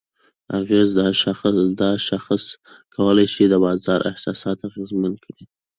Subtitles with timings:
[0.59, 0.89] اغېز:
[1.81, 2.43] دا شاخص
[2.95, 5.43] کولی شي د بازار احساسات اغیزمن کړي؛